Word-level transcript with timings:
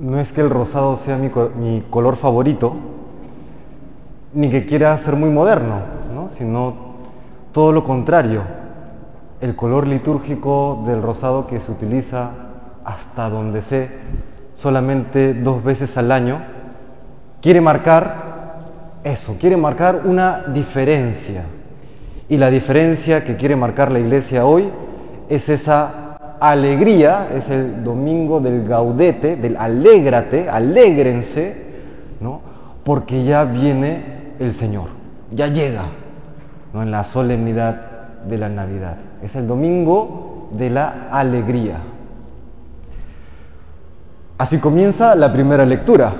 no 0.00 0.18
es 0.18 0.32
que 0.32 0.40
el 0.40 0.50
rosado 0.50 0.96
sea 0.98 1.16
mi, 1.18 1.28
co- 1.28 1.50
mi 1.58 1.84
color 1.90 2.16
favorito, 2.16 2.74
ni 4.32 4.48
que 4.50 4.64
quiera 4.64 4.96
ser 4.98 5.16
muy 5.16 5.30
moderno, 5.30 5.80
¿no? 6.14 6.28
sino 6.28 6.74
todo 7.52 7.72
lo 7.72 7.84
contrario. 7.84 8.42
El 9.40 9.56
color 9.56 9.86
litúrgico 9.86 10.82
del 10.86 11.02
rosado 11.02 11.46
que 11.46 11.60
se 11.60 11.72
utiliza 11.72 12.30
hasta 12.84 13.28
donde 13.30 13.62
sé 13.62 13.88
solamente 14.54 15.34
dos 15.34 15.62
veces 15.64 15.96
al 15.96 16.12
año, 16.12 16.42
quiere 17.40 17.60
marcar 17.60 18.30
eso, 19.04 19.36
quiere 19.40 19.56
marcar 19.56 20.02
una 20.04 20.44
diferencia. 20.52 21.44
Y 22.28 22.36
la 22.36 22.50
diferencia 22.50 23.24
que 23.24 23.36
quiere 23.36 23.56
marcar 23.56 23.90
la 23.90 23.98
iglesia 23.98 24.44
hoy 24.46 24.70
es 25.28 25.48
esa 25.48 26.09
alegría, 26.40 27.28
es 27.34 27.50
el 27.50 27.84
domingo 27.84 28.40
del 28.40 28.66
gaudete, 28.66 29.36
del 29.36 29.56
alégrate, 29.56 30.48
alégrense, 30.48 31.54
¿no? 32.20 32.40
Porque 32.82 33.24
ya 33.24 33.44
viene 33.44 34.34
el 34.38 34.54
Señor, 34.54 34.88
ya 35.30 35.48
llega, 35.48 35.84
¿no? 36.72 36.82
En 36.82 36.90
la 36.90 37.04
solemnidad 37.04 37.82
de 38.26 38.38
la 38.38 38.48
Navidad. 38.48 38.96
Es 39.22 39.36
el 39.36 39.46
domingo 39.46 40.48
de 40.52 40.70
la 40.70 41.08
alegría. 41.10 41.76
Así 44.38 44.58
comienza 44.58 45.14
la 45.14 45.32
primera 45.32 45.66
lectura. 45.66 46.14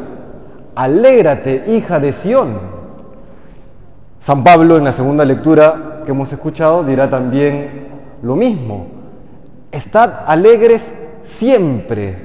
Alégrate, 0.75 1.65
hija 1.69 1.99
de 1.99 2.13
Sión. 2.13 2.59
San 4.21 4.45
Pablo 4.45 4.77
en 4.77 4.85
la 4.85 4.93
segunda 4.93 5.25
lectura 5.25 6.03
que 6.05 6.11
hemos 6.11 6.31
escuchado 6.31 6.85
dirá 6.85 7.09
también 7.09 7.89
lo 8.23 8.37
mismo. 8.37 9.00
Estad 9.73 10.25
alegres 10.27 10.93
siempre. 11.23 12.17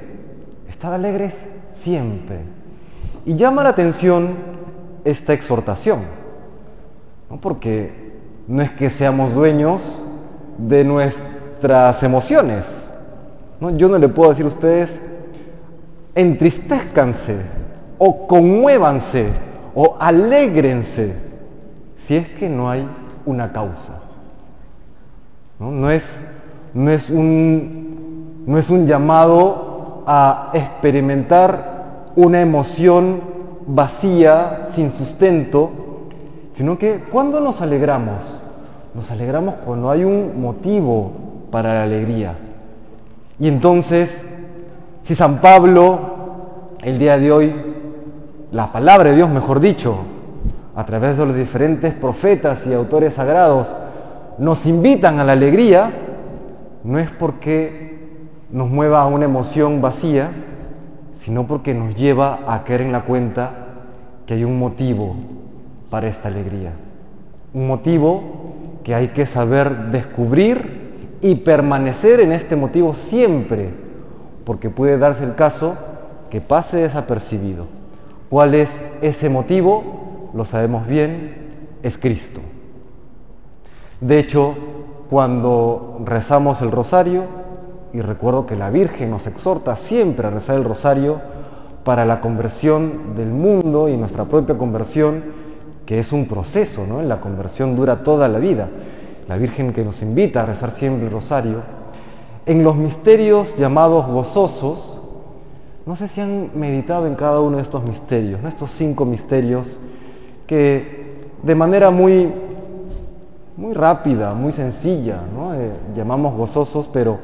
Estad 0.67 0.93
alegres 0.95 1.35
siempre. 1.71 2.39
Y 3.25 3.35
llama 3.35 3.63
la 3.63 3.69
atención 3.69 4.35
esta 5.03 5.33
exhortación, 5.33 6.01
¿no? 7.29 7.39
porque 7.39 8.11
no 8.47 8.61
es 8.61 8.71
que 8.71 8.89
seamos 8.89 9.33
dueños 9.33 9.99
de 10.57 10.83
nuestras 10.83 12.01
emociones. 12.03 12.89
¿no? 13.59 13.75
Yo 13.77 13.89
no 13.89 13.97
le 13.97 14.09
puedo 14.09 14.29
decir 14.29 14.45
a 14.45 14.49
ustedes, 14.49 15.01
entristezcanse 16.15 17.37
o 17.97 18.27
conmuévanse 18.27 19.29
o 19.73 19.97
alégrense 19.99 21.13
si 21.95 22.15
es 22.15 22.29
que 22.29 22.49
no 22.49 22.69
hay 22.69 22.87
una 23.25 23.51
causa. 23.51 23.99
No, 25.59 25.71
no 25.71 25.89
es, 25.89 26.23
no, 26.75 26.91
es, 26.91 27.09
un, 27.09 28.43
no 28.45 28.57
es 28.57 28.69
un 28.69 28.85
llamado 28.85 30.03
a 30.05 30.51
experimentar 30.53 32.11
una 32.15 32.41
emoción 32.41 33.21
vacía, 33.65 34.67
sin 34.73 34.91
sustento, 34.91 35.71
sino 36.51 36.77
que 36.77 36.99
cuando 37.11 37.39
nos 37.39 37.61
alegramos, 37.61 38.37
nos 38.93 39.09
alegramos 39.09 39.55
cuando 39.65 39.89
hay 39.89 40.03
un 40.03 40.39
motivo 40.39 41.11
para 41.49 41.73
la 41.73 41.83
alegría. 41.83 42.35
Y 43.39 43.47
entonces, 43.47 44.25
si 45.03 45.15
San 45.15 45.39
Pablo, 45.39 45.99
el 46.83 46.99
día 46.99 47.17
de 47.17 47.31
hoy, 47.31 47.55
la 48.51 48.71
palabra 48.71 49.09
de 49.09 49.15
Dios, 49.15 49.29
mejor 49.29 49.59
dicho, 49.59 49.97
a 50.75 50.85
través 50.85 51.17
de 51.17 51.25
los 51.25 51.35
diferentes 51.35 51.93
profetas 51.93 52.67
y 52.67 52.73
autores 52.73 53.13
sagrados, 53.13 53.73
nos 54.37 54.65
invitan 54.65 55.19
a 55.19 55.23
la 55.23 55.31
alegría, 55.31 56.04
no 56.85 56.99
es 56.99 57.11
porque 57.11 57.97
nos 58.51 58.69
mueva 58.69 59.01
a 59.01 59.07
una 59.07 59.25
emoción 59.25 59.81
vacía, 59.81 60.31
sino 61.13 61.47
porque 61.47 61.73
nos 61.73 61.95
lleva 61.95 62.41
a 62.47 62.63
caer 62.63 62.81
en 62.81 62.91
la 62.91 63.05
cuenta 63.05 63.65
que 64.27 64.35
hay 64.35 64.43
un 64.43 64.59
motivo 64.59 65.15
para 65.89 66.07
esta 66.07 66.27
alegría. 66.27 66.73
Un 67.53 67.67
motivo 67.67 68.21
que 68.83 68.93
hay 68.93 69.07
que 69.09 69.25
saber 69.25 69.87
descubrir 69.87 71.17
y 71.21 71.35
permanecer 71.35 72.19
en 72.19 72.31
este 72.31 72.55
motivo 72.55 72.93
siempre, 72.93 73.69
porque 74.45 74.69
puede 74.69 74.99
darse 74.99 75.23
el 75.23 75.33
caso 75.33 75.75
que 76.29 76.39
pase 76.39 76.77
desapercibido. 76.77 77.65
¿Cuál 78.29 78.53
es 78.53 78.79
ese 79.01 79.29
motivo? 79.29 80.29
Lo 80.35 80.45
sabemos 80.45 80.85
bien, 80.85 81.33
es 81.81 81.97
Cristo. 81.97 82.41
De 84.01 84.19
hecho, 84.19 84.53
cuando 85.09 86.01
rezamos 86.05 86.61
el 86.61 86.71
rosario, 86.71 87.23
y 87.93 88.01
recuerdo 88.01 88.45
que 88.45 88.55
la 88.55 88.69
Virgen 88.69 89.09
nos 89.11 89.25
exhorta 89.25 89.77
siempre 89.77 90.27
a 90.27 90.29
rezar 90.29 90.57
el 90.57 90.65
rosario 90.65 91.21
para 91.85 92.05
la 92.05 92.19
conversión 92.19 93.15
del 93.15 93.29
mundo 93.29 93.87
y 93.87 93.95
nuestra 93.95 94.25
propia 94.25 94.57
conversión, 94.57 95.23
que 95.85 95.99
es 95.99 96.11
un 96.11 96.27
proceso, 96.27 96.85
¿no? 96.85 97.01
La 97.01 97.21
conversión 97.21 97.75
dura 97.75 98.03
toda 98.03 98.27
la 98.27 98.39
vida. 98.39 98.67
La 99.27 99.37
Virgen 99.37 99.71
que 99.71 99.85
nos 99.85 100.01
invita 100.01 100.41
a 100.41 100.45
rezar 100.45 100.71
siempre 100.71 101.05
el 101.05 101.11
rosario. 101.11 101.61
En 102.45 102.63
los 102.63 102.75
misterios 102.75 103.55
llamados 103.55 104.07
gozosos, 104.07 104.99
no 105.85 105.95
sé 105.95 106.07
si 106.07 106.21
han 106.21 106.49
meditado 106.55 107.07
en 107.07 107.15
cada 107.15 107.39
uno 107.39 107.57
de 107.57 107.63
estos 107.63 107.83
misterios, 107.83 108.43
estos 108.43 108.71
cinco 108.71 109.05
misterios 109.05 109.79
que 110.47 111.15
de 111.43 111.55
manera 111.55 111.91
muy, 111.91 112.31
muy 113.57 113.73
rápida, 113.73 114.33
muy 114.33 114.51
sencilla, 114.51 115.19
¿no? 115.33 115.53
Eh, 115.53 115.71
llamamos 115.95 116.35
gozosos, 116.35 116.89
pero 116.91 117.19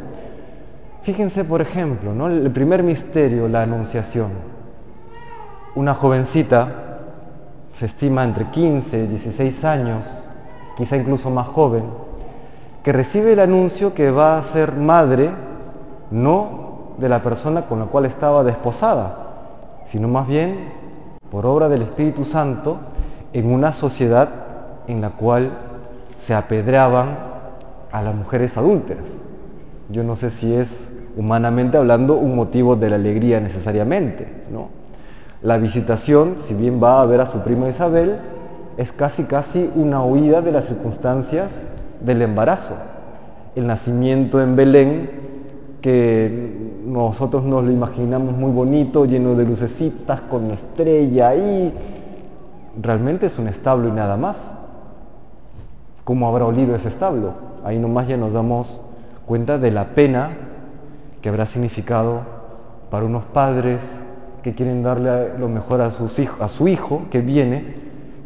fíjense 1.01 1.43
por 1.43 1.61
ejemplo, 1.61 2.27
el 2.27 2.51
primer 2.51 2.83
misterio, 2.83 3.47
la 3.47 3.63
anunciación. 3.63 4.29
Una 5.75 5.93
jovencita, 5.93 6.99
se 7.73 7.85
estima 7.85 8.23
entre 8.23 8.45
15 8.49 8.99
y 8.99 9.07
16 9.07 9.63
años, 9.65 10.05
quizá 10.77 10.97
incluso 10.97 11.29
más 11.29 11.47
joven, 11.47 11.83
que 12.83 12.93
recibe 12.93 13.33
el 13.33 13.39
anuncio 13.39 13.93
que 13.93 14.11
va 14.11 14.37
a 14.37 14.43
ser 14.43 14.75
madre, 14.75 15.29
no 16.11 16.93
de 16.97 17.09
la 17.09 17.21
persona 17.21 17.63
con 17.63 17.79
la 17.79 17.85
cual 17.85 18.05
estaba 18.05 18.43
desposada, 18.43 19.17
sino 19.85 20.07
más 20.07 20.27
bien 20.27 20.71
por 21.29 21.45
obra 21.45 21.69
del 21.69 21.81
Espíritu 21.81 22.23
Santo 22.25 22.77
en 23.33 23.51
una 23.51 23.71
sociedad 23.73 24.29
en 24.87 25.01
la 25.01 25.11
cual 25.11 25.70
se 26.25 26.33
apedreaban 26.33 27.17
a 27.91 28.01
las 28.01 28.15
mujeres 28.15 28.55
adúlteras. 28.57 29.05
Yo 29.89 30.03
no 30.03 30.15
sé 30.15 30.29
si 30.29 30.53
es 30.53 30.87
humanamente 31.17 31.77
hablando 31.77 32.15
un 32.15 32.35
motivo 32.35 32.75
de 32.75 32.89
la 32.89 32.95
alegría 32.95 33.39
necesariamente, 33.39 34.27
¿no? 34.51 34.69
La 35.41 35.57
visitación, 35.57 36.35
si 36.37 36.53
bien 36.53 36.81
va 36.81 37.01
a 37.01 37.05
ver 37.07 37.21
a 37.21 37.25
su 37.25 37.39
prima 37.39 37.67
Isabel, 37.67 38.17
es 38.77 38.91
casi 38.91 39.23
casi 39.23 39.69
una 39.75 40.03
huida 40.03 40.41
de 40.41 40.51
las 40.51 40.65
circunstancias 40.65 41.63
del 41.99 42.21
embarazo. 42.21 42.75
El 43.55 43.65
nacimiento 43.65 44.41
en 44.41 44.55
Belén, 44.55 45.09
que 45.81 46.79
nosotros 46.85 47.43
nos 47.43 47.63
lo 47.63 47.71
imaginamos 47.71 48.37
muy 48.37 48.51
bonito, 48.51 49.05
lleno 49.05 49.33
de 49.33 49.45
lucecitas, 49.45 50.21
con 50.21 50.51
estrella 50.51 51.29
ahí, 51.29 51.73
realmente 52.79 53.25
es 53.25 53.39
un 53.39 53.47
establo 53.47 53.89
y 53.89 53.91
nada 53.91 54.15
más. 54.17 54.60
¿Cómo 56.03 56.27
habrá 56.27 56.45
olido 56.45 56.75
ese 56.75 56.87
establo? 56.87 57.33
Ahí 57.63 57.77
nomás 57.77 58.07
ya 58.07 58.17
nos 58.17 58.33
damos 58.33 58.81
cuenta 59.25 59.57
de 59.57 59.71
la 59.71 59.93
pena 59.93 60.31
que 61.21 61.29
habrá 61.29 61.45
significado 61.45 62.21
para 62.89 63.05
unos 63.05 63.23
padres 63.25 63.99
que 64.41 64.55
quieren 64.55 64.81
darle 64.83 65.37
lo 65.37 65.47
mejor 65.47 65.81
a, 65.81 65.85
a 65.87 66.47
su 66.47 66.67
hijo 66.67 67.03
que 67.11 67.21
viene, 67.21 67.75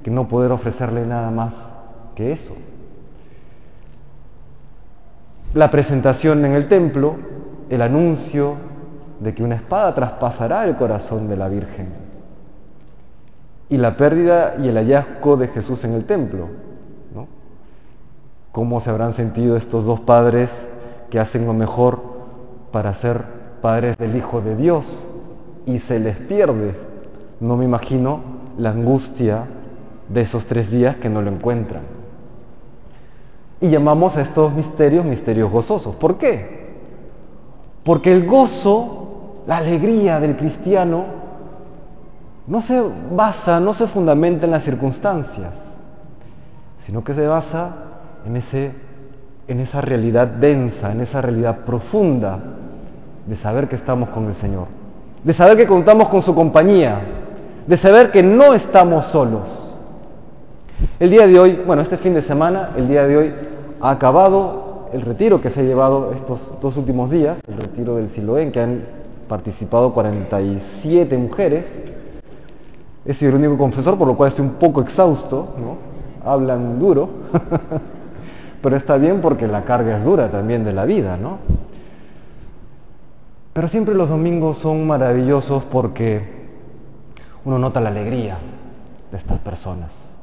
que 0.04 0.12
no 0.12 0.28
poder 0.28 0.52
ofrecerle 0.52 1.06
nada 1.06 1.30
más 1.32 1.70
que 2.16 2.32
eso. 2.32 2.54
La 5.54 5.70
presentación 5.72 6.44
en 6.46 6.54
el 6.54 6.68
templo, 6.68 7.16
el 7.70 7.82
anuncio 7.82 8.56
de 9.20 9.34
que 9.34 9.44
una 9.44 9.56
espada 9.56 9.94
traspasará 9.94 10.66
el 10.66 10.76
corazón 10.76 11.28
de 11.28 11.38
la 11.38 11.50
Virgen. 11.50 11.94
Y 13.70 13.78
la 13.78 13.98
pérdida 13.98 14.56
y 14.62 14.68
el 14.68 14.76
hallazgo 14.76 15.38
de 15.38 15.48
Jesús 15.48 15.84
en 15.84 15.94
el 15.94 16.06
templo. 16.06 16.48
¿Cómo 18.56 18.80
se 18.80 18.90
habrán 18.90 19.12
sentido 19.12 19.58
estos 19.58 19.84
dos 19.84 20.00
padres 20.00 20.66
que 21.10 21.20
hacen 21.20 21.46
lo 21.46 21.54
mejor 21.54 22.02
para 22.72 22.94
ser 22.94 23.26
padres 23.62 23.98
del 23.98 24.16
Hijo 24.16 24.40
de 24.40 24.56
Dios 24.56 25.06
y 25.66 25.80
se 25.80 26.00
les 26.00 26.16
pierde? 26.16 26.74
No 27.42 27.58
me 27.58 27.66
imagino 27.66 28.22
la 28.58 28.70
angustia 28.70 29.44
de 30.08 30.22
esos 30.22 30.46
tres 30.46 30.72
días 30.72 30.96
que 30.96 31.10
no 31.10 31.22
lo 31.22 31.32
encuentran. 31.32 31.82
Y 33.60 33.68
llamamos 33.68 34.16
a 34.16 34.22
estos 34.22 34.54
misterios 34.54 35.04
misterios 35.04 35.52
gozosos. 35.52 35.94
¿Por 35.98 36.18
qué? 36.18 36.78
Porque 37.84 38.14
el 38.14 38.26
gozo, 38.26 39.42
la 39.48 39.58
alegría 39.58 40.22
del 40.22 40.38
cristiano, 40.38 41.04
no 42.48 42.62
se 42.62 42.82
basa, 43.14 43.60
no 43.60 43.74
se 43.74 43.86
fundamenta 43.86 44.46
en 44.46 44.52
las 44.52 44.64
circunstancias, 44.64 45.76
sino 46.78 47.04
que 47.04 47.14
se 47.14 47.28
basa 47.28 47.82
en, 48.26 49.60
esa 49.60 49.82
realidad 49.82 50.28
densa, 50.28 50.92
en 50.92 51.02
esa 51.02 51.22
realidad 51.22 51.60
profunda 51.66 52.40
de 53.26 53.36
saber 53.36 53.68
que 53.68 53.76
estamos 53.76 54.10
con 54.10 54.26
el 54.26 54.34
Señor. 54.34 54.68
de 55.24 55.34
saber 55.34 55.58
que 55.58 55.66
contamos 55.66 56.10
con 56.10 56.22
su 56.22 56.36
compañía, 56.36 57.02
de 57.66 57.78
saber 57.78 58.12
que 58.12 58.22
no 58.22 58.54
estamos 58.54 59.06
solos. 59.06 59.76
El 61.00 61.10
día 61.10 61.26
de 61.26 61.40
hoy, 61.40 61.60
bueno, 61.66 61.82
este 61.82 61.98
fin 61.98 62.14
de 62.14 62.22
semana, 62.22 62.72
el 62.78 62.88
día 62.88 63.08
de 63.08 63.18
hoy 63.18 63.34
ha 63.82 63.90
acabado 63.90 64.88
el 64.94 65.02
retiro 65.02 65.42
que 65.42 65.50
se 65.50 65.62
ha 65.62 65.64
llevado 65.64 66.12
estos 66.14 66.54
dos 66.62 66.78
últimos 66.78 67.10
días, 67.10 67.42
el 67.48 67.58
retiro 67.58 67.96
del 67.96 68.10
Siloé, 68.10 68.52
que 68.52 68.60
han 68.60 68.84
participado 69.28 69.94
47 69.94 71.18
mujeres. 71.18 71.82
He 73.06 73.14
sido 73.14 73.32
el 73.32 73.38
único 73.38 73.58
confesor, 73.58 73.98
por 73.98 74.08
lo 74.08 74.16
cual 74.16 74.30
estoy 74.30 74.46
un 74.46 74.54
poco 74.54 74.82
exhausto. 74.82 75.48
Hablan 76.24 76.80
duro, 76.80 77.10
pero 78.66 78.78
está 78.78 78.98
bien 78.98 79.22
porque 79.22 79.48
la 79.48 79.64
carga 79.64 79.96
es 79.96 80.04
dura 80.04 80.32
también 80.32 80.64
de 80.64 80.74
la 80.74 80.86
vida, 80.86 81.18
¿no? 81.18 81.38
Pero 83.54 83.68
siempre 83.68 83.94
los 83.94 84.10
domingos 84.10 84.58
son 84.58 84.88
maravillosos 84.88 85.66
porque 85.66 86.24
uno 87.46 87.60
nota 87.60 87.80
la 87.80 87.90
alegría 87.90 88.40
de 89.12 89.20
estas 89.20 89.38
personas. 89.38 90.16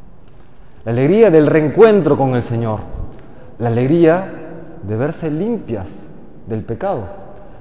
La 0.84 0.90
alegría 0.90 1.30
del 1.30 1.46
reencuentro 1.46 2.16
con 2.16 2.34
el 2.34 2.42
Señor. 2.42 2.80
La 3.60 3.68
alegría 3.68 4.32
de 4.82 4.96
verse 4.96 5.30
limpias 5.30 5.86
del 6.48 6.64
pecado. 6.64 7.04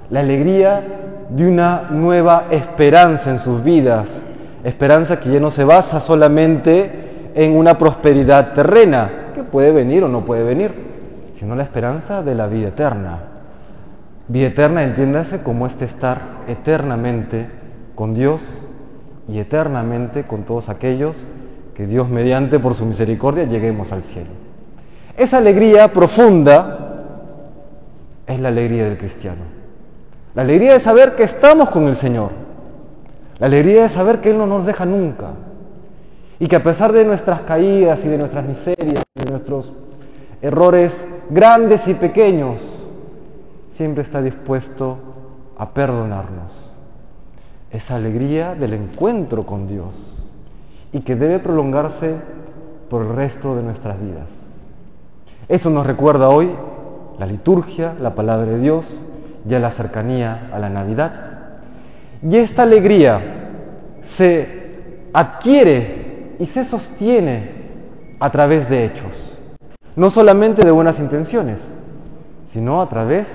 La 0.10 0.22
alegría 0.22 0.84
de 1.30 1.48
una 1.48 1.90
nueva 1.92 2.46
esperanza 2.50 3.30
en 3.30 3.38
sus 3.38 3.64
vidas. 3.64 4.24
Esperanza 4.64 5.20
que 5.20 5.30
ya 5.32 5.40
no 5.40 5.52
se 5.52 5.64
basa 5.64 6.00
solamente 6.00 7.30
en 7.36 7.56
una 7.56 7.78
prosperidad 7.78 8.54
terrena, 8.54 9.21
que 9.34 9.44
puede 9.44 9.72
venir 9.72 10.04
o 10.04 10.08
no 10.08 10.26
puede 10.26 10.44
venir, 10.44 10.74
sino 11.34 11.56
la 11.56 11.64
esperanza 11.64 12.24
de 12.24 12.36
la 12.36 12.48
vida 12.48 12.70
eterna. 12.70 13.20
Vida 14.28 14.48
eterna, 14.48 14.84
entiéndase 14.84 15.42
como 15.42 15.66
este 15.66 15.86
estar 15.86 16.20
eternamente 16.48 17.48
con 17.96 18.14
Dios 18.14 18.58
y 19.28 19.40
eternamente 19.40 20.24
con 20.24 20.44
todos 20.44 20.70
aquellos 20.70 21.28
que 21.76 21.88
Dios 21.88 22.10
mediante 22.10 22.60
por 22.60 22.76
su 22.76 22.86
misericordia 22.86 23.46
lleguemos 23.46 23.92
al 23.92 24.04
cielo. 24.04 24.30
Esa 25.18 25.38
alegría 25.38 25.92
profunda 25.92 27.04
es 28.28 28.40
la 28.40 28.50
alegría 28.50 28.86
del 28.86 28.98
cristiano. 28.98 29.42
La 30.34 30.44
alegría 30.44 30.74
de 30.74 30.80
saber 30.80 31.16
que 31.16 31.24
estamos 31.24 31.70
con 31.70 31.88
el 31.88 31.96
Señor. 31.96 32.32
La 33.40 33.48
alegría 33.48 33.84
de 33.84 33.90
saber 33.90 34.20
que 34.20 34.30
Él 34.30 34.38
no 34.38 34.48
nos 34.48 34.66
deja 34.66 34.86
nunca. 34.86 35.32
Y 36.42 36.48
que 36.48 36.56
a 36.56 36.64
pesar 36.64 36.92
de 36.92 37.06
nuestras 37.06 37.42
caídas 37.42 38.00
y 38.04 38.08
de 38.08 38.18
nuestras 38.18 38.44
miserias, 38.44 39.04
de 39.14 39.30
nuestros 39.30 39.74
errores 40.42 41.06
grandes 41.30 41.88
y 41.88 41.94
pequeños, 41.94 42.58
siempre 43.72 44.02
está 44.02 44.24
dispuesto 44.24 44.98
a 45.56 45.70
perdonarnos. 45.70 46.68
Esa 47.70 47.94
alegría 47.94 48.56
del 48.56 48.74
encuentro 48.74 49.46
con 49.46 49.68
Dios 49.68 50.24
y 50.92 51.02
que 51.02 51.16
debe 51.16 51.38
prolongarse 51.38 52.16
por 52.90 53.04
el 53.04 53.16
resto 53.16 53.56
de 53.56 53.62
nuestras 53.62 54.02
vidas. 54.02 54.30
Eso 55.48 55.70
nos 55.70 55.86
recuerda 55.86 56.30
hoy 56.30 56.50
la 57.20 57.28
liturgia, 57.28 57.94
la 58.02 58.16
palabra 58.16 58.48
de 58.48 58.58
Dios, 58.58 59.06
ya 59.46 59.60
la 59.60 59.70
cercanía 59.70 60.50
a 60.52 60.58
la 60.58 60.72
Navidad. 60.72 61.12
Y 62.28 62.38
esta 62.38 62.64
alegría 62.64 63.22
se 64.02 64.48
adquiere 65.14 66.01
y 66.42 66.48
se 66.48 66.66
sostiene 66.66 67.52
a 68.20 68.32
través 68.32 68.68
de 68.68 68.84
hechos, 68.84 69.38
no 69.96 70.10
solamente 70.10 70.66
de 70.66 70.72
buenas 70.72 70.98
intenciones, 70.98 71.76
sino 72.48 72.82
a 72.82 72.90
través 72.90 73.28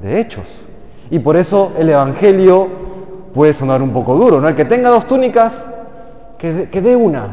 de 0.00 0.18
hechos. 0.18 0.66
Y 1.10 1.18
por 1.18 1.36
eso 1.36 1.72
el 1.78 1.90
Evangelio 1.90 2.68
puede 3.34 3.52
sonar 3.52 3.82
un 3.82 3.90
poco 3.90 4.16
duro, 4.16 4.40
¿no? 4.40 4.48
El 4.48 4.56
que 4.56 4.64
tenga 4.64 4.88
dos 4.88 5.06
túnicas, 5.06 5.62
que, 6.38 6.80
dé 6.80 6.96
una. 6.96 7.28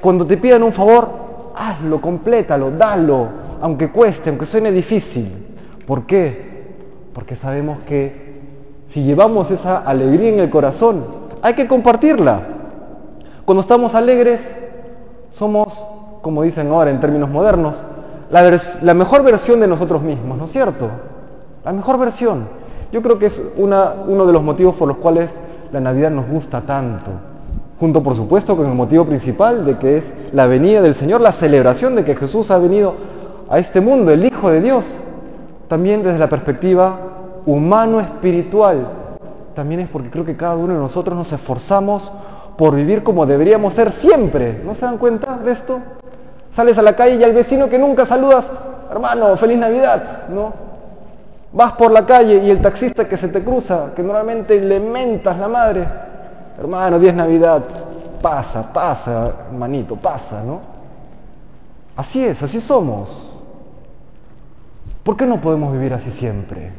Cuando 0.00 0.24
te 0.24 0.38
pidan 0.38 0.62
un 0.62 0.72
favor, 0.72 1.52
hazlo, 1.54 2.00
complétalo, 2.00 2.70
dalo, 2.70 3.28
aunque 3.60 3.90
cueste, 3.90 4.30
aunque 4.30 4.46
suene 4.46 4.72
difícil. 4.72 5.30
¿Por 5.86 6.06
qué? 6.06 6.72
Porque 7.12 7.36
sabemos 7.36 7.80
que 7.80 8.40
si 8.88 9.02
llevamos 9.02 9.50
esa 9.50 9.76
alegría 9.76 10.30
en 10.30 10.40
el 10.40 10.48
corazón, 10.48 11.04
hay 11.42 11.52
que 11.52 11.66
compartirla. 11.66 12.55
Cuando 13.46 13.60
estamos 13.60 13.94
alegres, 13.94 14.40
somos, 15.30 15.86
como 16.20 16.42
dicen 16.42 16.68
ahora 16.68 16.90
en 16.90 16.98
términos 16.98 17.30
modernos, 17.30 17.80
la, 18.28 18.92
mejor 18.92 19.22
versión 19.22 19.60
de 19.60 19.68
nosotros 19.68 20.02
mismos, 20.02 20.36
¿no 20.36 20.46
es 20.46 20.50
cierto? 20.50 20.90
la 21.64 21.72
mejor 21.72 21.96
versión. 21.96 22.48
Yo 22.90 23.02
creo 23.02 23.20
que 23.20 23.26
es 23.26 23.40
uno 23.56 24.26
de 24.26 24.32
los 24.32 24.42
motivos 24.42 24.74
por 24.74 24.88
los 24.88 24.96
cuales 24.96 25.30
la 25.72 25.78
Navidad 25.78 26.10
nos 26.10 26.26
gusta 26.28 26.62
tanto, 26.62 27.12
junto 27.78 28.02
por 28.02 28.16
supuesto 28.16 28.56
con 28.56 28.66
el 28.66 28.74
motivo 28.74 29.04
principal 29.04 29.64
de 29.64 29.78
que 29.78 29.98
es 29.98 30.12
la 30.32 30.48
venida 30.48 30.82
del 30.82 30.96
Señor, 30.96 31.20
la 31.20 31.30
celebración 31.30 31.94
de 31.94 32.04
que 32.04 32.16
Jesús 32.16 32.50
ha 32.50 32.58
venido 32.58 32.94
a 33.48 33.60
este 33.60 33.80
mundo, 33.80 34.10
el 34.10 34.24
Hijo 34.24 34.50
de 34.50 34.60
Dios, 34.60 34.98
también 35.68 36.02
desde 36.02 36.18
la 36.18 36.28
perspectiva 36.28 36.98
humano-espiritual, 37.46 38.88
también 39.54 39.82
es 39.82 39.88
porque 39.88 40.10
creo 40.10 40.24
que 40.24 40.36
cada 40.36 40.56
uno 40.56 40.74
de 40.74 40.80
nosotros 40.80 41.16
nos 41.16 41.32
esforzamos 41.32 42.12
por 42.56 42.74
vivir 42.74 43.02
como 43.02 43.26
deberíamos 43.26 43.74
ser 43.74 43.92
siempre. 43.92 44.60
¿No 44.64 44.74
se 44.74 44.86
dan 44.86 44.98
cuenta 44.98 45.36
de 45.36 45.52
esto? 45.52 45.80
Sales 46.50 46.78
a 46.78 46.82
la 46.82 46.96
calle 46.96 47.16
y 47.16 47.24
al 47.24 47.32
vecino 47.32 47.68
que 47.68 47.78
nunca 47.78 48.06
saludas, 48.06 48.50
hermano, 48.90 49.36
feliz 49.36 49.58
Navidad, 49.58 50.28
¿no? 50.28 50.52
Vas 51.52 51.72
por 51.74 51.90
la 51.90 52.04
calle 52.06 52.42
y 52.44 52.50
el 52.50 52.60
taxista 52.60 53.08
que 53.08 53.16
se 53.16 53.28
te 53.28 53.42
cruza, 53.44 53.92
que 53.94 54.02
normalmente 54.02 54.60
le 54.60 54.80
mentas 54.80 55.38
la 55.38 55.48
madre, 55.48 55.86
hermano, 56.58 56.98
10 56.98 57.14
Navidad, 57.14 57.62
pasa, 58.22 58.72
pasa, 58.72 59.32
hermanito, 59.50 59.96
pasa, 59.96 60.42
¿no? 60.42 60.60
Así 61.96 62.24
es, 62.24 62.42
así 62.42 62.60
somos. 62.60 63.42
¿Por 65.02 65.16
qué 65.16 65.26
no 65.26 65.40
podemos 65.40 65.72
vivir 65.72 65.92
así 65.94 66.10
siempre? 66.10 66.72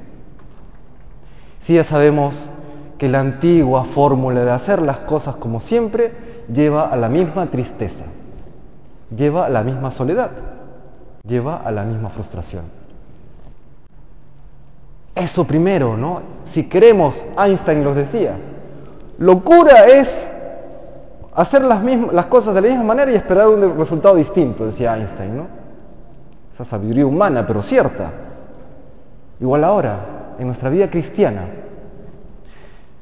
Si 1.62 1.76
ya 1.76 1.84
sabemos 1.84 2.50
que 2.98 3.10
la 3.10 3.20
antigua 3.20 3.86
fórmula 3.86 4.44
de 4.44 4.52
hacer 4.52 4.82
las 4.82 5.00
cosas 5.00 5.36
como 5.36 5.60
siempre 5.60 6.12
lleva 6.52 6.88
a 6.88 6.96
la 6.96 7.10
misma 7.10 7.48
tristeza, 7.48 8.06
lleva 9.16 9.46
a 9.46 9.50
la 9.50 9.64
misma 9.64 9.92
soledad, 9.92 10.32
lleva 11.26 11.58
a 11.58 11.72
la 11.72 11.84
misma 11.84 12.10
frustración. 12.10 12.64
Eso 15.14 15.46
primero, 15.46 15.98
¿no? 15.98 16.22
Si 16.46 16.64
queremos, 16.64 17.24
Einstein 17.38 17.84
los 17.84 17.96
decía, 17.96 18.38
locura 19.18 19.86
es 19.86 20.28
hacer 21.34 21.64
las, 21.64 21.82
mismas, 21.84 22.14
las 22.14 22.28
cosas 22.28 22.54
de 22.56 22.62
la 22.62 22.68
misma 22.70 22.84
manera 22.84 23.12
y 23.12 23.16
esperar 23.16 23.48
un 23.48 23.78
resultado 23.78 24.16
distinto, 24.16 24.66
decía 24.66 24.98
Einstein, 24.98 25.38
¿no? 25.38 25.48
Esa 26.54 26.66
sabiduría 26.66 27.06
humana, 27.06 27.46
pero 27.46 27.62
cierta. 27.62 28.12
Igual 29.40 29.64
ahora, 29.64 30.00
en 30.40 30.48
nuestra 30.48 30.70
vida 30.70 30.90
cristiana, 30.90 31.46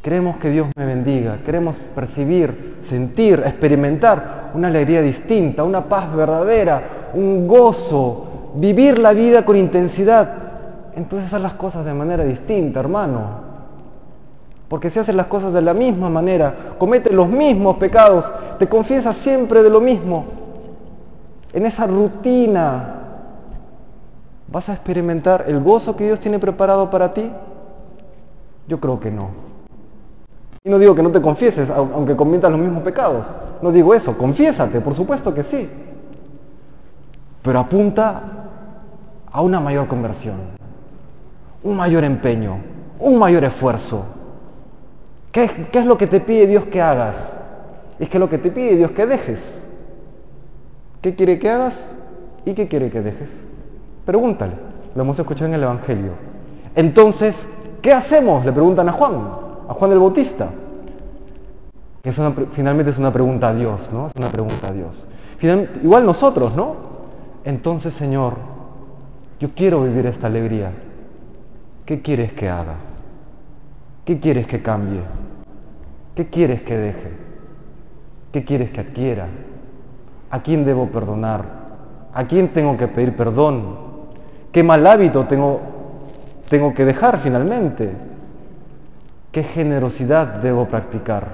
queremos 0.06 0.38
que 0.38 0.52
Dios 0.52 0.68
me 0.78 0.86
bendiga, 0.86 1.40
queremos 1.44 1.80
percibir, 1.80 2.78
sentir, 2.82 3.42
experimentar 3.44 4.52
una 4.54 4.68
alegría 4.68 5.02
distinta, 5.02 5.64
una 5.64 5.86
paz 5.86 6.16
verdadera, 6.16 7.10
un 7.16 7.48
gozo, 7.48 8.52
vivir 8.54 9.00
la 9.00 9.14
vida 9.14 9.44
con 9.44 9.58
intensidad 9.58 10.46
entonces 10.96 11.34
haz 11.34 11.42
las 11.42 11.56
cosas 11.56 11.86
de 11.86 11.94
manera 11.94 12.24
distinta, 12.24 12.80
hermano. 12.80 13.44
Porque 14.68 14.90
si 14.90 14.98
haces 14.98 15.14
las 15.14 15.28
cosas 15.28 15.54
de 15.54 15.62
la 15.62 15.74
misma 15.74 16.10
manera, 16.10 16.76
cometes 16.78 17.12
los 17.12 17.28
mismos 17.28 17.78
pecados, 17.78 18.32
te 18.58 18.68
confiesas 18.68 19.16
siempre 19.18 19.62
de 19.62 19.70
lo 19.70 19.82
mismo, 19.82 20.26
en 21.54 21.66
esa 21.66 21.86
rutina, 21.86 22.96
¿vas 24.48 24.70
a 24.70 24.74
experimentar 24.74 25.46
el 25.48 25.62
gozo 25.62 25.96
que 25.96 26.06
Dios 26.06 26.20
tiene 26.20 26.40
preparado 26.40 26.90
para 26.90 27.14
ti? 27.14 27.30
Yo 28.68 28.80
creo 28.80 29.00
que 29.00 29.12
no. 29.12 29.55
Y 30.66 30.70
no 30.70 30.78
digo 30.78 30.94
que 30.96 31.04
no 31.04 31.12
te 31.12 31.22
confieses, 31.22 31.70
aunque 31.70 32.18
cometas 32.18 32.52
los 32.52 32.60
mismos 32.60 32.84
pecados. 32.84 33.26
No 33.62 33.72
digo 33.72 33.94
eso, 33.94 34.18
confiésate, 34.18 34.82
por 34.82 34.94
supuesto 34.94 35.34
que 35.34 35.44
sí. 35.44 35.70
Pero 37.42 37.60
apunta 37.60 38.24
a 39.32 39.42
una 39.42 39.62
mayor 39.62 39.88
conversión 39.88 40.56
un 41.66 41.76
mayor 41.76 42.04
empeño, 42.04 42.60
un 43.00 43.18
mayor 43.18 43.44
esfuerzo. 43.44 44.06
¿Qué, 45.32 45.50
es 45.74 45.86
lo 45.86 45.98
que 45.98 46.06
te 46.06 46.20
pide 46.20 46.46
Dios 46.46 46.66
que 46.68 46.80
hagas? 46.80 47.36
Es 48.00 48.08
que 48.08 48.20
lo 48.20 48.30
que 48.30 48.38
te 48.38 48.52
pide 48.52 48.78
Dios 48.78 48.92
que 48.92 49.08
dejes. 49.08 49.68
¿Qué 51.02 51.16
quiere 51.16 51.40
que 51.40 51.50
hagas 51.50 51.88
y 52.46 52.54
qué 52.54 52.68
quiere 52.68 52.92
que 52.92 53.02
dejes? 53.02 53.44
Pregúntale, 54.06 54.54
lo 54.94 55.02
hemos 55.02 55.18
escuchado 55.18 55.48
en 55.48 55.56
el 55.56 55.64
Evangelio. 55.64 56.12
Entonces, 56.76 57.48
¿qué 57.82 57.92
hacemos? 57.92 58.46
Le 58.46 58.52
preguntan 58.52 58.88
a 58.88 58.92
Juan, 58.92 59.45
a 59.68 59.74
Juan 59.74 59.92
el 59.92 60.00
Bautista. 60.00 60.50
Que 62.04 62.12
finalmente 62.52 62.92
es 62.92 63.00
una 63.00 63.12
pregunta 63.12 63.50
a 63.50 63.54
Dios, 63.54 63.90
¿no? 63.92 64.08
Es 64.08 64.14
una 64.16 64.30
pregunta 64.30 64.68
a 64.68 64.74
Dios. 64.74 65.08
igual 65.84 66.06
nosotros, 66.06 66.56
¿no? 66.56 66.76
Entonces, 67.44 67.94
Señor, 67.94 68.36
yo 69.40 69.50
quiero 69.56 69.84
vivir 69.84 70.06
esta 70.06 70.28
alegría. 70.28 70.72
¿Qué 71.86 72.02
quieres 72.02 72.34
que 72.34 72.50
haga? 72.50 72.76
¿Qué 74.06 74.20
quieres 74.20 74.48
que 74.48 74.62
cambie? 74.62 75.02
¿Qué 76.16 76.28
quieres 76.28 76.62
que 76.62 76.78
deje? 76.78 77.12
¿Qué 78.32 78.44
quieres 78.44 78.70
que 78.72 78.82
adquiera? 78.82 79.28
¿A 80.30 80.42
quién 80.42 80.66
debo 80.66 80.88
perdonar? 80.88 81.44
¿A 82.14 82.26
quién 82.26 82.54
tengo 82.54 82.78
que 82.78 82.88
pedir 82.88 83.16
perdón? 83.16 83.78
¿Qué 84.52 84.64
mal 84.64 84.86
hábito 84.88 85.26
tengo, 85.26 85.60
tengo 86.50 86.74
que 86.74 86.86
dejar 86.86 87.20
finalmente? 87.20 87.92
¿Qué 89.36 89.44
generosidad 89.44 90.28
debo 90.42 90.70
practicar? 90.70 91.28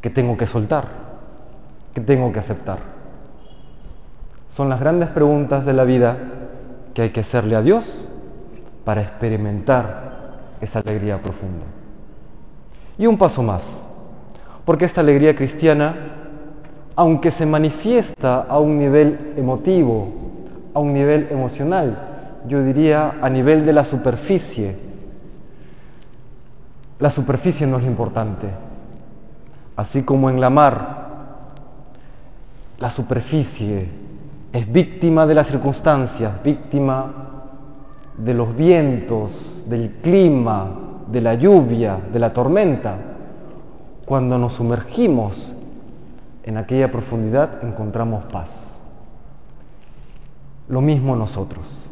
¿Qué 0.00 0.10
tengo 0.10 0.36
que 0.36 0.48
soltar? 0.48 0.88
¿Qué 1.94 2.00
tengo 2.00 2.32
que 2.32 2.40
aceptar? 2.40 2.80
Son 4.48 4.68
las 4.68 4.80
grandes 4.80 5.10
preguntas 5.10 5.64
de 5.64 5.72
la 5.74 5.84
vida 5.84 6.16
que 6.92 7.02
hay 7.02 7.10
que 7.10 7.20
hacerle 7.20 7.54
a 7.54 7.62
Dios 7.62 8.08
para 8.84 9.02
experimentar 9.02 10.56
esa 10.60 10.80
alegría 10.80 11.22
profunda. 11.22 11.66
Y 12.98 13.06
un 13.06 13.16
paso 13.16 13.44
más, 13.44 13.80
porque 14.64 14.86
esta 14.86 15.02
alegría 15.02 15.36
cristiana, 15.36 15.94
aunque 16.96 17.30
se 17.30 17.46
manifiesta 17.46 18.40
a 18.40 18.58
un 18.58 18.76
nivel 18.76 19.34
emotivo, 19.36 20.12
a 20.74 20.80
un 20.80 20.94
nivel 20.94 21.28
emocional, 21.30 22.42
yo 22.48 22.60
diría 22.64 23.18
a 23.22 23.30
nivel 23.30 23.64
de 23.64 23.72
la 23.72 23.84
superficie, 23.84 24.83
la 26.98 27.10
superficie 27.10 27.66
no 27.66 27.78
es 27.78 27.82
lo 27.82 27.90
importante. 27.90 28.48
Así 29.76 30.02
como 30.02 30.30
en 30.30 30.40
la 30.40 30.50
mar, 30.50 31.04
la 32.78 32.90
superficie 32.90 33.88
es 34.52 34.72
víctima 34.72 35.26
de 35.26 35.34
las 35.34 35.48
circunstancias, 35.48 36.42
víctima 36.42 37.12
de 38.16 38.34
los 38.34 38.54
vientos, 38.54 39.64
del 39.68 39.90
clima, 40.02 40.70
de 41.08 41.20
la 41.20 41.34
lluvia, 41.34 41.98
de 42.12 42.18
la 42.18 42.32
tormenta. 42.32 42.96
Cuando 44.04 44.38
nos 44.38 44.52
sumergimos 44.54 45.54
en 46.44 46.56
aquella 46.56 46.92
profundidad 46.92 47.64
encontramos 47.64 48.24
paz. 48.26 48.78
Lo 50.68 50.80
mismo 50.80 51.16
nosotros. 51.16 51.90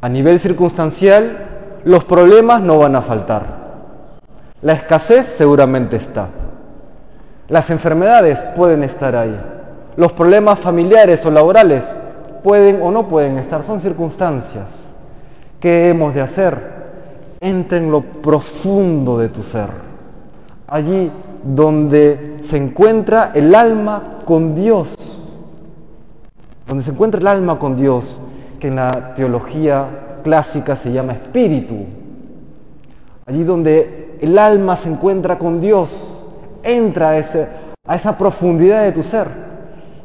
A 0.00 0.08
nivel 0.08 0.38
circunstancial, 0.40 1.80
los 1.84 2.04
problemas 2.04 2.60
no 2.62 2.78
van 2.78 2.96
a 2.96 3.02
faltar. 3.02 3.59
La 4.62 4.74
escasez 4.74 5.26
seguramente 5.38 5.96
está. 5.96 6.28
Las 7.48 7.70
enfermedades 7.70 8.38
pueden 8.56 8.82
estar 8.82 9.16
ahí. 9.16 9.34
Los 9.96 10.12
problemas 10.12 10.58
familiares 10.58 11.24
o 11.24 11.30
laborales 11.30 11.84
pueden 12.42 12.80
o 12.82 12.90
no 12.90 13.08
pueden 13.08 13.38
estar. 13.38 13.62
Son 13.62 13.80
circunstancias. 13.80 14.94
¿Qué 15.60 15.88
hemos 15.88 16.14
de 16.14 16.20
hacer? 16.20 16.58
Entra 17.40 17.78
en 17.78 17.90
lo 17.90 18.02
profundo 18.02 19.18
de 19.18 19.30
tu 19.30 19.42
ser. 19.42 19.68
Allí 20.68 21.10
donde 21.42 22.36
se 22.42 22.56
encuentra 22.56 23.32
el 23.34 23.54
alma 23.54 24.18
con 24.24 24.54
Dios. 24.54 24.94
Donde 26.66 26.84
se 26.84 26.90
encuentra 26.90 27.20
el 27.20 27.26
alma 27.26 27.58
con 27.58 27.76
Dios, 27.76 28.20
que 28.60 28.68
en 28.68 28.76
la 28.76 29.14
teología 29.14 30.18
clásica 30.22 30.76
se 30.76 30.92
llama 30.92 31.12
espíritu. 31.12 31.86
Allí 33.26 33.42
donde 33.42 33.99
el 34.20 34.38
alma 34.38 34.76
se 34.76 34.88
encuentra 34.88 35.38
con 35.38 35.60
Dios, 35.60 36.24
entra 36.62 37.10
a, 37.10 37.22
a 37.86 37.96
esa 37.96 38.18
profundidad 38.18 38.84
de 38.84 38.92
tu 38.92 39.02
ser. 39.02 39.28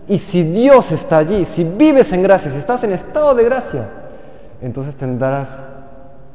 Y 0.08 0.20
si 0.20 0.44
Dios 0.44 0.92
está 0.92 1.18
allí, 1.18 1.46
si 1.46 1.64
vives 1.64 2.14
en 2.14 2.24
gracia, 2.24 2.52
si 2.52 2.58
estás 2.58 2.84
en 2.84 2.94
estado 2.94 3.34
de 3.34 3.44
gracia, 3.44 3.90
entonces 4.62 4.96
tendrás 4.96 5.60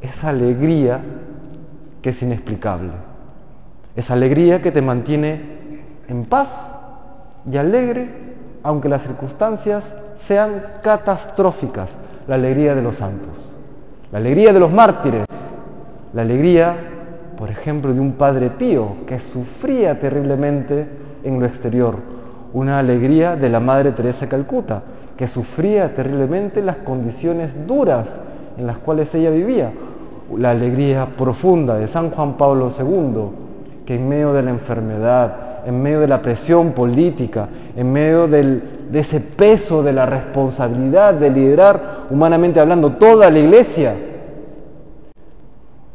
esa 0.01 0.29
alegría 0.29 1.01
que 2.03 2.11
es 2.11 2.23
inexplicable. 2.23 2.93
Esa 3.97 4.15
alegría 4.15 4.61
que 4.63 4.73
te 4.73 4.83
mantiene 4.83 5.83
en 6.09 6.25
paz 6.25 6.73
y 7.51 7.57
alegre, 7.57 8.09
aunque 8.63 8.89
las 8.89 9.03
circunstancias 9.03 9.95
sean 10.17 10.65
catastróficas. 10.83 11.99
La 12.27 12.35
alegría 12.37 12.75
de 12.75 12.83
los 12.83 12.97
santos, 12.97 13.53
la 14.13 14.19
alegría 14.19 14.53
de 14.53 14.61
los 14.61 14.71
mártires, 14.71 15.27
la 16.13 16.23
alegría 16.23 16.90
por 17.41 17.49
ejemplo, 17.49 17.95
de 17.95 18.01
un 18.01 18.13
padre 18.13 18.51
pío 18.51 18.97
que 19.07 19.19
sufría 19.19 19.99
terriblemente 19.99 20.87
en 21.25 21.41
lo 21.41 21.47
exterior, 21.47 21.97
una 22.53 22.79
alegría 22.79 23.35
de 23.35 23.49
la 23.49 23.61
Madre 23.61 23.93
Teresa 23.93 24.29
Calcuta, 24.29 24.83
que 25.17 25.27
sufría 25.27 25.95
terriblemente 25.95 26.61
las 26.61 26.77
condiciones 26.77 27.67
duras 27.67 28.21
en 28.59 28.67
las 28.67 28.77
cuales 28.77 29.15
ella 29.15 29.31
vivía, 29.31 29.73
la 30.37 30.51
alegría 30.51 31.07
profunda 31.17 31.79
de 31.79 31.89
San 31.89 32.11
Juan 32.11 32.37
Pablo 32.37 32.71
II, 32.79 33.87
que 33.87 33.95
en 33.95 34.07
medio 34.07 34.35
de 34.35 34.43
la 34.43 34.51
enfermedad, 34.51 35.67
en 35.67 35.81
medio 35.81 36.01
de 36.01 36.09
la 36.09 36.21
presión 36.21 36.73
política, 36.73 37.49
en 37.75 37.91
medio 37.91 38.29
de 38.29 38.61
ese 38.93 39.21
peso 39.21 39.83
de 39.83 39.95
la 39.95 40.05
responsabilidad 40.05 41.15
de 41.15 41.31
liderar, 41.31 42.01
humanamente 42.11 42.61
hablando, 42.61 42.93
toda 42.93 43.31
la 43.31 43.39
iglesia, 43.39 43.95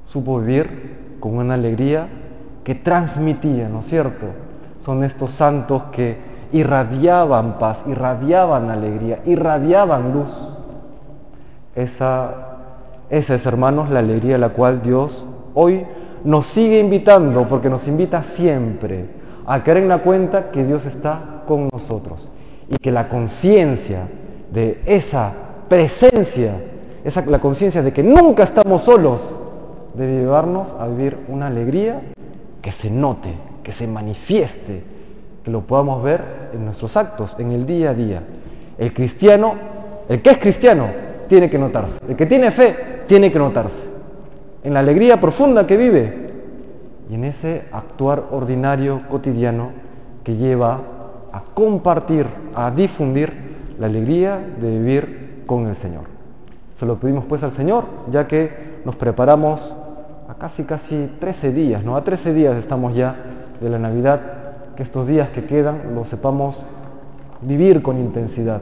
supo 0.07 0.39
vivir 0.39 0.95
con 1.25 1.39
una 1.39 1.55
alegría 1.55 2.07
que 2.63 2.75
transmitía, 2.75 3.67
¿no 3.67 3.79
es 3.79 3.87
cierto? 3.87 4.27
Son 4.77 5.03
estos 5.03 5.31
santos 5.31 5.85
que 5.85 6.19
irradiaban 6.51 7.57
paz, 7.57 7.83
irradiaban 7.87 8.69
alegría, 8.69 9.23
irradiaban 9.25 10.13
luz. 10.13 10.29
Esa, 11.73 12.57
esa 13.09 13.33
es, 13.33 13.43
hermanos, 13.47 13.89
la 13.89 14.01
alegría 14.01 14.35
a 14.35 14.37
la 14.37 14.49
cual 14.49 14.83
Dios 14.83 15.25
hoy 15.55 15.87
nos 16.23 16.45
sigue 16.45 16.79
invitando, 16.79 17.47
porque 17.47 17.71
nos 17.71 17.87
invita 17.87 18.21
siempre 18.21 19.07
a 19.47 19.63
caer 19.63 19.77
en 19.77 19.87
la 19.87 20.03
cuenta 20.03 20.51
que 20.51 20.63
Dios 20.63 20.85
está 20.85 21.41
con 21.47 21.69
nosotros 21.73 22.29
y 22.69 22.75
que 22.75 22.91
la 22.91 23.09
conciencia 23.09 24.07
de 24.53 24.79
esa 24.85 25.33
presencia, 25.69 26.53
esa, 27.03 27.25
la 27.25 27.39
conciencia 27.39 27.81
de 27.81 27.91
que 27.91 28.03
nunca 28.03 28.43
estamos 28.43 28.83
solos, 28.83 29.35
debe 29.97 30.19
llevarnos 30.19 30.75
a 30.79 30.87
vivir 30.87 31.17
una 31.27 31.47
alegría 31.47 32.01
que 32.61 32.71
se 32.71 32.89
note, 32.89 33.33
que 33.63 33.71
se 33.71 33.87
manifieste, 33.87 34.83
que 35.43 35.51
lo 35.51 35.61
podamos 35.61 36.03
ver 36.03 36.49
en 36.53 36.65
nuestros 36.65 36.97
actos, 36.97 37.35
en 37.39 37.51
el 37.51 37.65
día 37.65 37.91
a 37.91 37.93
día. 37.93 38.23
El 38.77 38.93
cristiano, 38.93 39.55
el 40.09 40.21
que 40.21 40.31
es 40.31 40.37
cristiano, 40.37 40.87
tiene 41.27 41.49
que 41.49 41.57
notarse. 41.57 41.99
El 42.07 42.15
que 42.15 42.25
tiene 42.25 42.51
fe, 42.51 43.03
tiene 43.07 43.31
que 43.31 43.39
notarse. 43.39 43.83
En 44.63 44.73
la 44.73 44.79
alegría 44.79 45.21
profunda 45.21 45.67
que 45.67 45.77
vive 45.77 46.31
y 47.09 47.15
en 47.15 47.23
ese 47.23 47.65
actuar 47.71 48.25
ordinario, 48.31 49.01
cotidiano, 49.07 49.69
que 50.23 50.35
lleva 50.35 50.81
a 51.31 51.43
compartir, 51.53 52.25
a 52.55 52.71
difundir 52.71 53.31
la 53.77 53.85
alegría 53.85 54.39
de 54.59 54.69
vivir 54.79 55.43
con 55.45 55.67
el 55.67 55.75
Señor. 55.75 56.05
Se 56.73 56.85
lo 56.85 56.99
pedimos 56.99 57.25
pues 57.25 57.43
al 57.43 57.51
Señor, 57.51 57.85
ya 58.09 58.27
que 58.27 58.81
nos 58.83 58.95
preparamos 58.95 59.75
casi, 60.39 60.63
casi 60.63 61.09
13 61.19 61.51
días, 61.51 61.83
¿no? 61.83 61.95
A 61.95 62.03
13 62.03 62.33
días 62.33 62.55
estamos 62.57 62.95
ya 62.95 63.15
de 63.59 63.69
la 63.69 63.79
Navidad, 63.79 64.21
que 64.75 64.83
estos 64.83 65.07
días 65.07 65.29
que 65.29 65.45
quedan 65.45 65.95
los 65.95 66.07
sepamos 66.07 66.63
vivir 67.41 67.81
con 67.81 67.97
intensidad, 67.97 68.61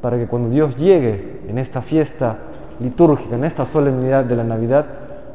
para 0.00 0.16
que 0.16 0.26
cuando 0.26 0.50
Dios 0.50 0.76
llegue 0.76 1.42
en 1.48 1.58
esta 1.58 1.82
fiesta 1.82 2.38
litúrgica, 2.80 3.36
en 3.36 3.44
esta 3.44 3.64
solemnidad 3.64 4.24
de 4.24 4.36
la 4.36 4.44
Navidad, 4.44 4.86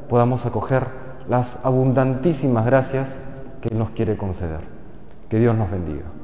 podamos 0.08 0.46
acoger 0.46 0.86
las 1.30 1.58
abundantísimas 1.64 2.66
gracias 2.66 3.18
que 3.62 3.74
nos 3.74 3.92
quiere 3.92 4.18
conceder. 4.18 4.60
Que 5.30 5.40
Dios 5.40 5.56
nos 5.56 5.72
bendiga. 5.72 6.21